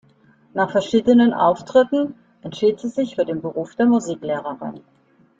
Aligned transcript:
Nach 0.55 0.71
verschiedenen 0.71 1.31
Auftritten 1.31 2.15
entschied 2.41 2.79
sie 2.79 2.89
sich 2.89 3.13
für 3.17 3.23
den 3.23 3.39
Beruf 3.43 3.75
der 3.75 3.85
Musiklehrerin. 3.85 4.79